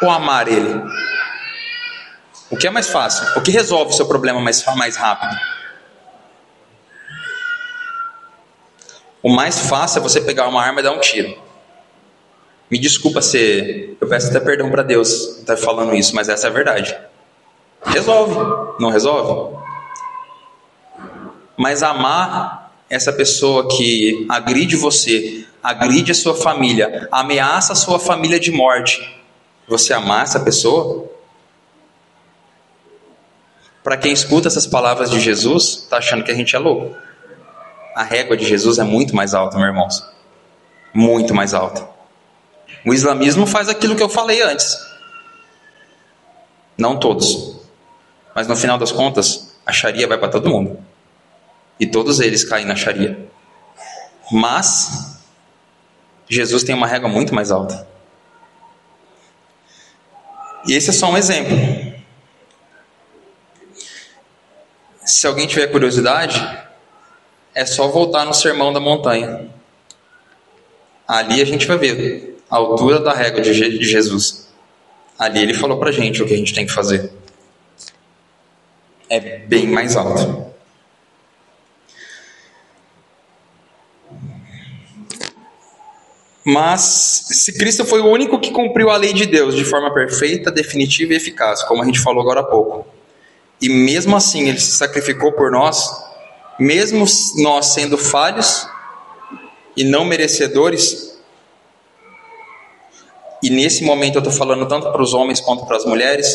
[0.00, 0.82] ou amar ele?
[2.50, 3.38] O que é mais fácil?
[3.38, 5.36] O que resolve o seu problema mais, mais rápido?
[9.22, 11.36] O mais fácil é você pegar uma arma e dar um tiro.
[12.70, 13.96] Me desculpa se.
[14.00, 16.96] Eu peço até perdão para Deus estar falando isso, mas essa é a verdade.
[17.84, 18.34] Resolve,
[18.80, 19.56] não resolve?
[21.56, 28.38] Mas amar essa pessoa que agride você, agride a sua família, ameaça a sua família
[28.38, 29.17] de morte,
[29.68, 31.08] você amar essa pessoa?
[33.84, 36.96] Para quem escuta essas palavras de Jesus, está achando que a gente é louco.
[37.94, 40.04] A régua de Jesus é muito mais alta, meus irmãos.
[40.92, 41.88] Muito mais alta.
[42.84, 44.78] O islamismo faz aquilo que eu falei antes.
[46.76, 47.56] Não todos.
[48.34, 50.78] Mas no final das contas, a Sharia vai para todo mundo.
[51.78, 53.28] E todos eles caem na Sharia.
[54.30, 55.18] Mas
[56.28, 57.86] Jesus tem uma regra muito mais alta.
[60.68, 61.56] E esse é só um exemplo.
[65.02, 66.38] Se alguém tiver curiosidade,
[67.54, 69.48] é só voltar no Sermão da Montanha.
[71.06, 74.48] Ali a gente vai ver a altura da régua de Jesus.
[75.18, 77.10] Ali ele falou pra gente o que a gente tem que fazer.
[79.08, 80.52] É bem mais alto.
[86.50, 86.80] Mas
[87.26, 91.12] se Cristo foi o único que cumpriu a lei de Deus de forma perfeita, definitiva
[91.12, 92.86] e eficaz, como a gente falou agora há pouco,
[93.60, 95.90] e mesmo assim ele se sacrificou por nós,
[96.58, 97.04] mesmo
[97.42, 98.66] nós sendo falhos
[99.76, 101.20] e não merecedores,
[103.42, 106.34] e nesse momento eu estou falando tanto para os homens quanto para as mulheres,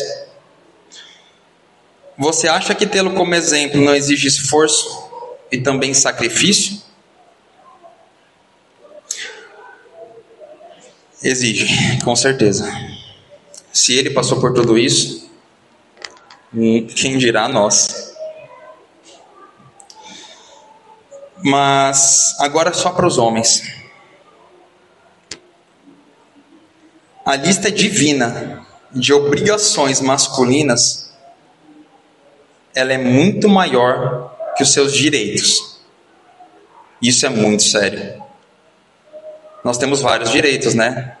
[2.16, 5.10] você acha que tê-lo como exemplo não exige esforço
[5.50, 6.93] e também sacrifício?
[11.24, 12.70] Exige, com certeza.
[13.72, 15.30] Se ele passou por tudo isso,
[16.94, 18.14] quem dirá nós?
[21.42, 23.62] Mas agora só para os homens.
[27.24, 31.10] A lista divina de obrigações masculinas
[32.74, 35.80] ela é muito maior que os seus direitos.
[37.00, 38.23] Isso é muito sério.
[39.64, 41.16] Nós temos vários direitos, né?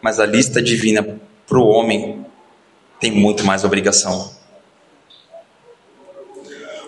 [0.00, 2.24] Mas a lista divina para o homem
[2.98, 4.34] tem muito mais obrigação.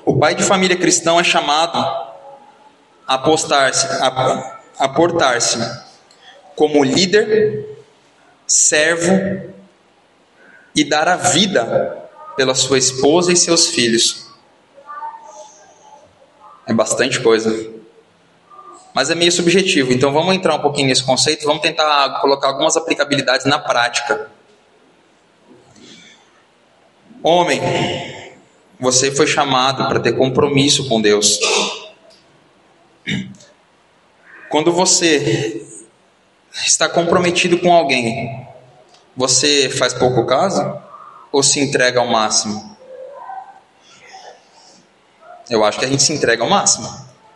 [0.07, 1.79] O pai de família cristão é chamado
[3.07, 5.59] a, postar-se, a, a portar-se
[6.55, 7.77] como líder,
[8.47, 9.53] servo
[10.75, 14.31] e dar a vida pela sua esposa e seus filhos.
[16.67, 17.76] É bastante coisa
[18.97, 19.93] mas é meio subjetivo.
[19.93, 24.31] Então vamos entrar um pouquinho nesse conceito, vamos tentar colocar algumas aplicabilidades na prática.
[27.23, 27.61] Homem,
[28.81, 31.39] você foi chamado para ter compromisso com Deus.
[34.49, 35.63] Quando você
[36.65, 38.49] está comprometido com alguém,
[39.15, 40.81] você faz pouco caso
[41.31, 42.75] ou se entrega ao máximo?
[45.51, 46.89] Eu acho que a gente se entrega ao máximo,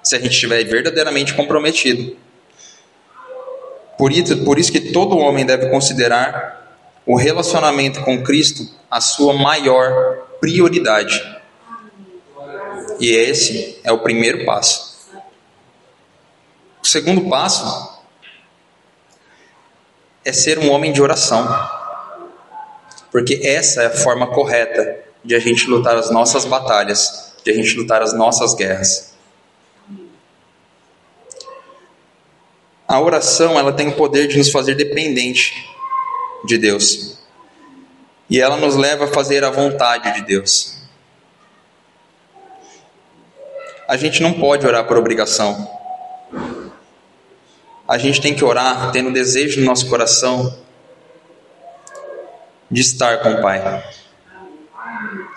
[0.03, 2.17] se a gente estiver verdadeiramente comprometido.
[3.99, 6.61] Por isso, por isso que todo homem deve considerar
[7.05, 11.23] o relacionamento com Cristo a sua maior prioridade.
[12.99, 14.91] E esse é o primeiro passo.
[16.83, 18.01] O segundo passo
[20.25, 21.47] é ser um homem de oração.
[23.11, 27.55] Porque essa é a forma correta de a gente lutar as nossas batalhas, de a
[27.55, 29.10] gente lutar as nossas guerras.
[32.91, 35.65] A oração, ela tem o poder de nos fazer dependente
[36.45, 37.21] de Deus.
[38.29, 40.77] E ela nos leva a fazer a vontade de Deus.
[43.87, 45.71] A gente não pode orar por obrigação.
[47.87, 50.53] A gente tem que orar tendo desejo no nosso coração
[52.69, 53.85] de estar com o Pai.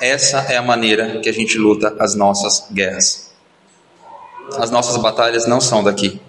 [0.01, 3.31] Essa é a maneira que a gente luta as nossas guerras.
[4.57, 6.19] As nossas batalhas não são daqui.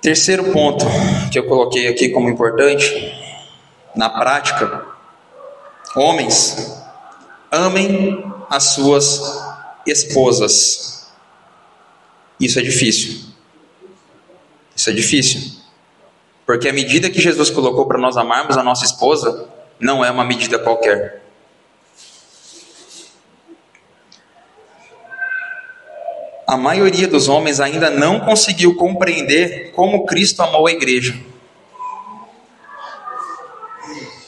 [0.00, 0.86] Terceiro ponto
[1.30, 3.14] que eu coloquei aqui como importante,
[3.94, 4.86] na prática,
[5.94, 6.74] homens,
[7.50, 9.20] amem as suas
[9.86, 11.12] esposas.
[12.38, 13.30] Isso é difícil.
[14.74, 15.60] Isso é difícil.
[16.46, 20.24] Porque a medida que Jesus colocou para nós amarmos a nossa esposa não é uma
[20.24, 21.19] medida qualquer.
[26.50, 31.16] A maioria dos homens ainda não conseguiu compreender como Cristo amou a igreja,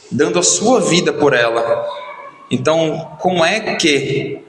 [0.09, 1.85] dando a sua vida por ela.
[2.49, 4.41] Então, como é que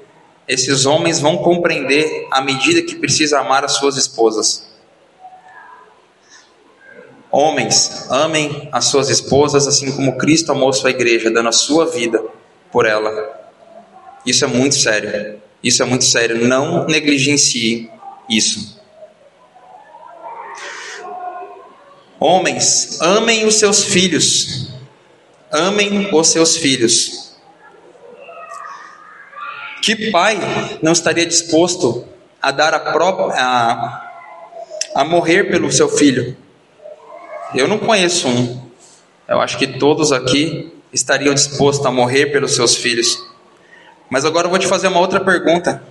[0.46, 4.72] esses homens vão compreender a medida que precisa amar as suas esposas?
[7.28, 12.24] Homens, amem as suas esposas assim como Cristo amou sua igreja, dando a sua vida
[12.70, 13.10] por ela.
[14.24, 15.42] Isso é muito sério.
[15.64, 16.46] Isso é muito sério.
[16.46, 17.90] Não negligencie
[18.28, 18.78] isso.
[22.20, 24.68] Homens, amem os seus filhos.
[25.50, 27.34] Amem os seus filhos.
[29.82, 30.38] Que pai
[30.82, 32.06] não estaria disposto
[32.40, 34.10] a dar a própria a,
[34.94, 36.36] a morrer pelo seu filho?
[37.54, 38.62] Eu não conheço um.
[39.26, 43.33] Eu acho que todos aqui estariam dispostos a morrer pelos seus filhos.
[44.10, 45.82] Mas agora eu vou te fazer uma outra pergunta.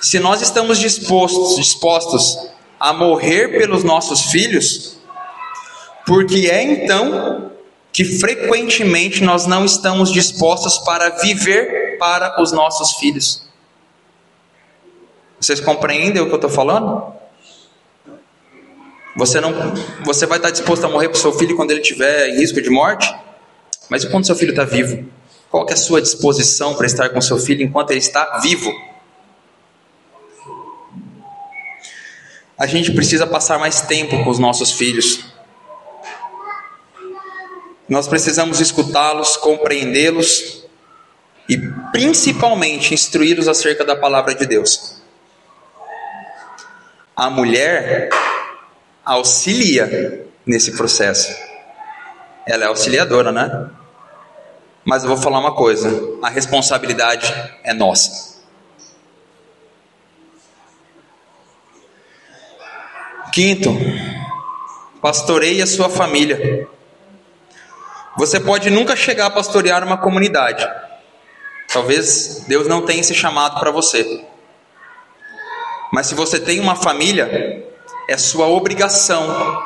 [0.00, 2.36] Se nós estamos dispostos, dispostos
[2.78, 4.98] a morrer pelos nossos filhos,
[6.04, 7.52] por que é então
[7.92, 13.46] que frequentemente nós não estamos dispostos para viver para os nossos filhos?
[15.40, 17.12] Vocês compreendem o que eu estou falando?
[19.16, 19.52] Você não,
[20.04, 22.60] você vai estar disposto a morrer para o seu filho quando ele estiver em risco
[22.60, 23.14] de morte?
[23.88, 25.06] Mas e quando seu filho está vivo?
[25.52, 28.72] Qual é a sua disposição para estar com seu filho enquanto ele está vivo?
[32.58, 35.26] A gente precisa passar mais tempo com os nossos filhos.
[37.86, 40.64] Nós precisamos escutá-los, compreendê-los
[41.46, 41.58] e
[41.92, 45.02] principalmente instruí-los acerca da palavra de Deus.
[47.14, 48.08] A mulher
[49.04, 51.30] auxilia nesse processo.
[52.46, 53.81] Ela é auxiliadora, né?
[54.84, 55.88] Mas eu vou falar uma coisa:
[56.22, 58.32] a responsabilidade é nossa.
[63.32, 63.70] Quinto,
[65.00, 66.68] pastoreie a sua família.
[68.16, 70.68] Você pode nunca chegar a pastorear uma comunidade.
[71.72, 74.26] Talvez Deus não tenha esse chamado para você.
[75.90, 77.66] Mas se você tem uma família,
[78.06, 79.62] é sua obrigação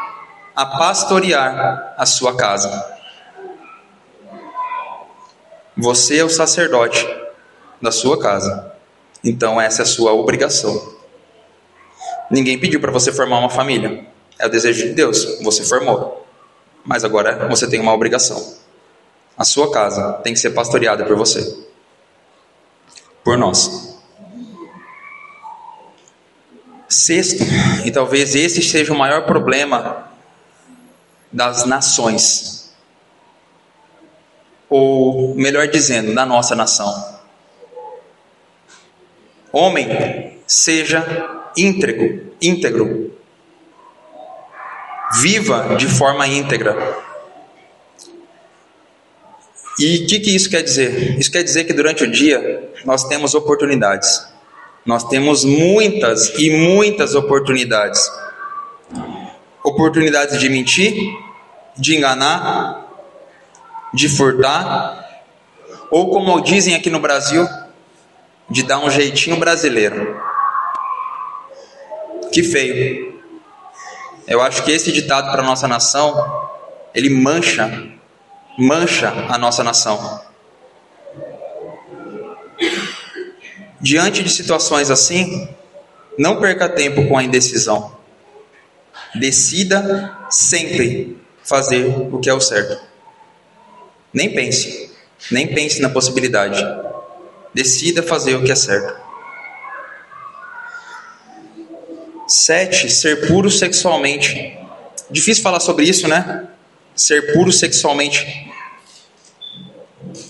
[0.55, 2.96] a pastorear a sua casa.
[5.77, 7.07] Você é o sacerdote
[7.81, 8.73] da sua casa.
[9.23, 10.97] Então essa é a sua obrigação.
[12.31, 14.07] Ninguém pediu para você formar uma família.
[14.39, 15.39] É o desejo de Deus.
[15.43, 16.27] Você formou.
[16.85, 18.57] Mas agora você tem uma obrigação.
[19.37, 21.65] A sua casa tem que ser pastoreada por você.
[23.23, 23.97] Por nós.
[26.89, 27.43] Sexto,
[27.85, 30.09] e talvez esse seja o maior problema
[31.33, 32.66] das nações,
[34.69, 36.93] ou melhor dizendo, da nossa nação.
[39.53, 43.13] Homem, seja íntegro, íntegro.
[45.21, 46.77] Viva de forma íntegra.
[49.79, 51.19] E o que, que isso quer dizer?
[51.19, 54.27] Isso quer dizer que durante o dia nós temos oportunidades.
[54.85, 58.11] Nós temos muitas e muitas oportunidades.
[59.63, 60.95] Oportunidades de mentir,
[61.77, 62.86] de enganar,
[63.97, 65.23] de furtar,
[65.91, 67.49] ou como dizem aqui no Brasil,
[68.51, 70.21] de dar um jeitinho brasileiro.
[72.31, 73.23] Que feio.
[74.29, 76.51] Eu acho que esse ditado para nossa nação,
[76.95, 77.89] ele mancha,
[78.59, 80.21] mancha a nossa nação.
[83.81, 85.49] Diante de situações assim,
[86.19, 87.97] não perca tempo com a indecisão.
[89.15, 92.86] Decida sempre fazer o que é o certo.
[94.17, 94.91] Nem pense,
[95.31, 96.65] nem pense na possibilidade.
[97.53, 98.99] Decida fazer o que é certo.
[102.27, 104.59] Sete, ser puro sexualmente.
[105.11, 106.49] Difícil falar sobre isso, né?
[106.95, 108.51] Ser puro sexualmente.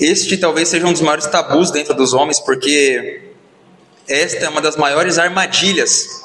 [0.00, 3.30] Este talvez seja um dos maiores tabus dentro dos homens, porque
[4.08, 6.24] esta é uma das maiores armadilhas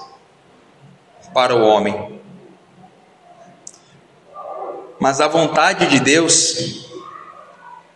[1.32, 2.20] para o homem.
[5.00, 6.81] Mas a vontade de Deus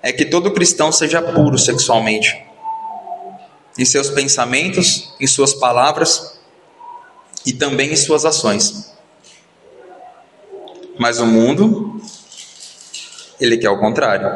[0.06, 2.40] é que todo cristão seja puro sexualmente,
[3.76, 6.40] em seus pensamentos, em suas palavras
[7.44, 8.94] e também em suas ações.
[11.00, 12.00] Mas o mundo,
[13.42, 14.30] ele quer o contrário,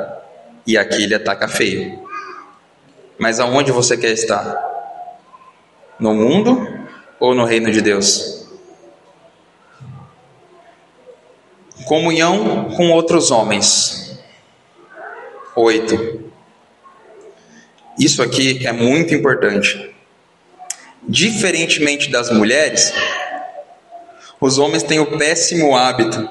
[0.66, 2.04] e aqui ele ataca feio.
[3.20, 4.58] Mas aonde você quer estar?
[6.00, 6.68] No mundo
[7.20, 8.48] ou no reino de Deus?
[11.86, 13.99] Comunhão com outros homens.
[15.62, 16.32] Oito.
[18.00, 19.94] Isso aqui é muito importante.
[21.04, 22.94] Diferentemente das mulheres,
[24.40, 26.30] os homens têm o péssimo hábito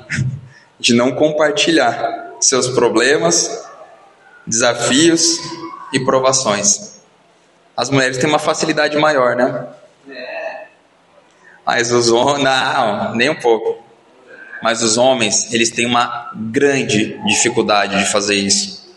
[0.80, 3.68] de não compartilhar seus problemas,
[4.46, 5.38] desafios
[5.92, 7.02] e provações.
[7.76, 9.66] As mulheres têm uma facilidade maior, né?
[11.66, 13.84] Mas os homens, não, nem um pouco.
[14.62, 18.87] Mas os homens, eles têm uma grande dificuldade de fazer isso.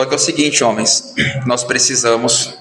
[0.00, 1.12] Só que é o seguinte, homens,
[1.44, 2.54] nós precisamos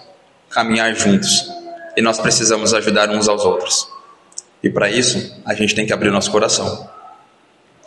[0.50, 1.50] caminhar juntos
[1.96, 3.88] e nós precisamos ajudar uns aos outros.
[4.62, 6.90] E para isso, a gente tem que abrir nosso coração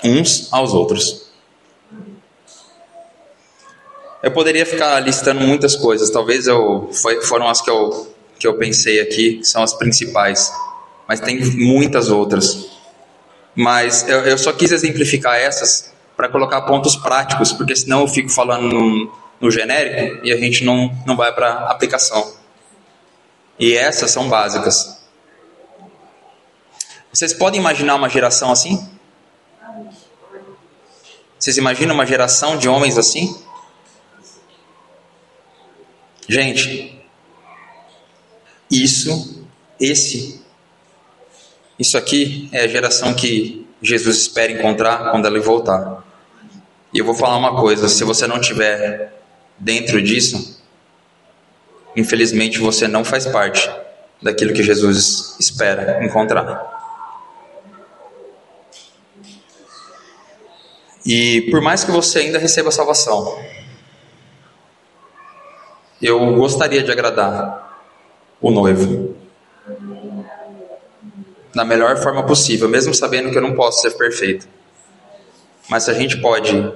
[0.03, 1.26] uns aos outros.
[4.22, 8.57] Eu poderia ficar listando muitas coisas, talvez eu foi, foram as que eu, que eu
[8.57, 10.50] pensei aqui, que são as principais,
[11.07, 12.70] mas tem muitas outras.
[13.55, 18.30] Mas eu, eu só quis exemplificar essas para colocar pontos práticos, porque senão eu fico
[18.30, 22.36] falando no, no genérico e a gente não, não vai para aplicação.
[23.59, 25.03] E essas são básicas.
[27.12, 28.88] Vocês podem imaginar uma geração assim?
[31.38, 33.36] Vocês imaginam uma geração de homens assim?
[36.28, 37.05] Gente,
[38.70, 39.45] isso,
[39.78, 40.40] esse,
[41.78, 46.05] isso aqui é a geração que Jesus espera encontrar quando ele voltar.
[46.95, 49.22] E eu vou falar uma coisa: se você não tiver
[49.59, 50.61] dentro disso,
[51.96, 53.70] infelizmente você não faz parte
[54.20, 56.70] daquilo que Jesus espera encontrar.
[61.05, 63.44] E por mais que você ainda receba a salvação,
[66.00, 67.80] eu gostaria de agradar
[68.40, 69.16] o noivo
[71.55, 74.48] da melhor forma possível, mesmo sabendo que eu não posso ser perfeito.
[75.68, 76.72] Mas se a gente pode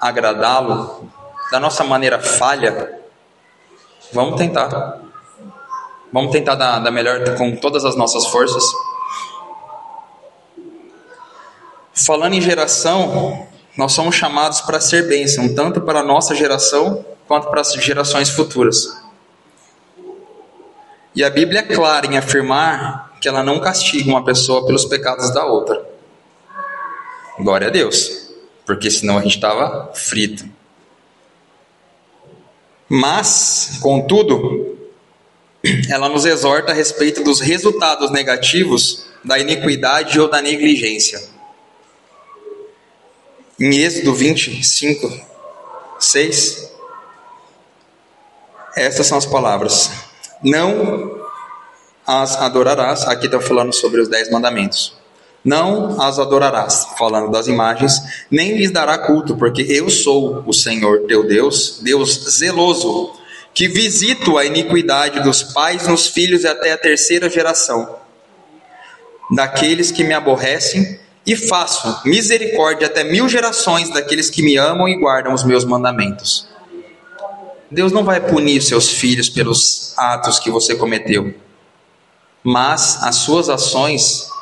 [0.00, 1.08] agradá-lo
[1.50, 3.00] da nossa maneira falha,
[4.12, 5.00] vamos tentar.
[6.12, 8.64] Vamos tentar da, da melhor com todas as nossas forças.
[11.92, 17.48] Falando em geração, nós somos chamados para ser bênção, tanto para a nossa geração quanto
[17.48, 19.02] para as gerações futuras.
[21.14, 25.32] E a Bíblia é clara em afirmar que ela não castiga uma pessoa pelos pecados
[25.32, 25.84] da outra.
[27.38, 28.25] Glória a Deus,
[28.66, 30.44] porque senão a gente estava frito.
[32.88, 34.76] Mas, contudo,
[35.88, 41.22] ela nos exorta a respeito dos resultados negativos da iniquidade ou da negligência.
[43.58, 45.20] Em Êxodo 25,
[45.98, 46.72] 6,
[48.76, 49.90] estas são as palavras:
[50.42, 51.24] Não
[52.06, 53.04] as adorarás.
[53.04, 55.05] Aqui está falando sobre os dez mandamentos.
[55.46, 61.02] Não as adorarás, falando das imagens, nem lhes dará culto, porque eu sou o Senhor
[61.06, 63.12] teu Deus, Deus zeloso,
[63.54, 67.96] que visito a iniquidade dos pais nos filhos e até a terceira geração,
[69.30, 74.98] daqueles que me aborrecem e faço misericórdia até mil gerações daqueles que me amam e
[74.98, 76.48] guardam os meus mandamentos.
[77.70, 81.32] Deus não vai punir seus filhos pelos atos que você cometeu,
[82.42, 84.34] mas as suas ações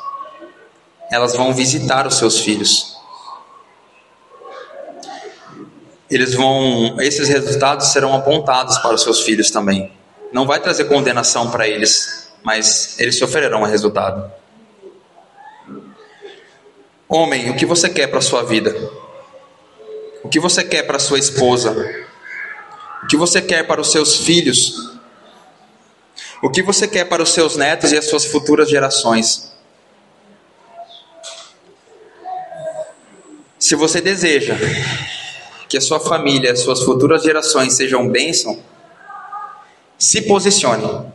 [1.15, 2.95] elas vão visitar os seus filhos.
[6.09, 9.91] eles vão, esses resultados serão apontados para os seus filhos também.
[10.31, 14.31] Não vai trazer condenação para eles, mas eles sofrerão o resultado.
[17.07, 18.75] Homem, o que você quer para a sua vida?
[20.23, 21.71] O que você quer para sua esposa?
[23.03, 24.97] O que você quer para os seus filhos?
[26.41, 29.54] O que você quer para os seus netos e as suas futuras gerações?
[33.65, 34.53] Se você deseja
[35.67, 38.61] que a sua família, as suas futuras gerações sejam bênção,
[39.97, 41.11] se posicione.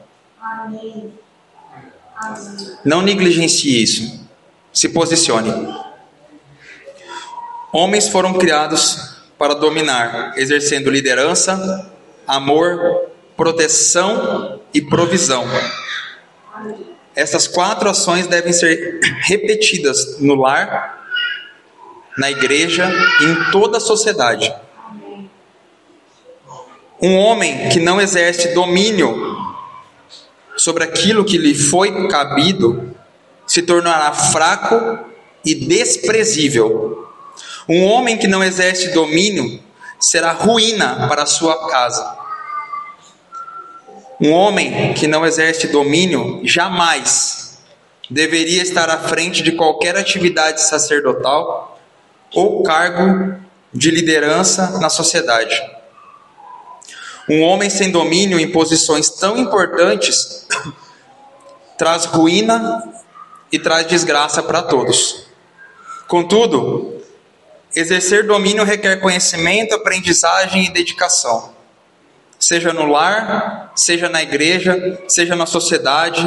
[2.85, 4.29] Não negligencie isso.
[4.73, 5.53] Se posicione.
[7.73, 8.99] Homens foram criados
[9.39, 11.89] para dominar, exercendo liderança,
[12.27, 15.45] amor, proteção e provisão.
[17.15, 21.00] Essas quatro ações devem ser repetidas no lar,
[22.21, 22.87] na igreja
[23.23, 24.55] e em toda a sociedade.
[27.01, 29.39] Um homem que não exerce domínio
[30.55, 32.95] sobre aquilo que lhe foi cabido
[33.47, 34.99] se tornará fraco
[35.43, 37.09] e desprezível.
[37.67, 39.59] Um homem que não exerce domínio
[39.99, 42.19] será ruína para a sua casa.
[44.21, 47.59] Um homem que não exerce domínio jamais
[48.11, 51.80] deveria estar à frente de qualquer atividade sacerdotal
[52.35, 53.37] ou cargo
[53.73, 55.61] de liderança na sociedade.
[57.29, 60.47] Um homem sem domínio em posições tão importantes
[61.79, 62.83] traz ruína
[63.51, 65.27] e traz desgraça para todos.
[66.07, 67.01] Contudo,
[67.75, 71.61] exercer domínio requer conhecimento, aprendizagem e dedicação
[72.41, 76.27] seja no lar, seja na igreja, seja na sociedade.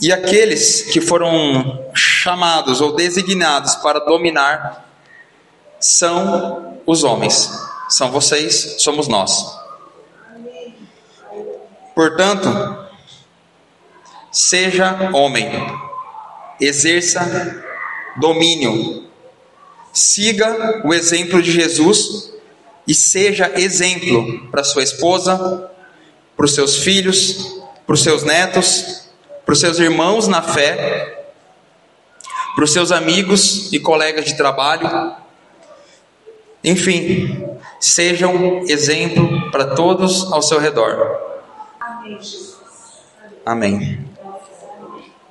[0.00, 4.88] E aqueles que foram chamados ou designados para dominar
[5.78, 7.50] são os homens,
[7.88, 9.44] são vocês, somos nós.
[11.94, 12.48] Portanto,
[14.32, 15.50] seja homem,
[16.58, 17.62] exerça
[18.16, 19.06] domínio,
[19.92, 22.32] siga o exemplo de Jesus
[22.86, 25.70] e seja exemplo para sua esposa,
[26.36, 28.99] para os seus filhos, para os seus netos,
[29.50, 31.24] para os seus irmãos na fé,
[32.54, 35.12] para os seus amigos e colegas de trabalho.
[36.62, 37.48] Enfim,
[37.80, 41.18] sejam exemplo para todos ao seu redor.
[43.44, 44.09] Amém.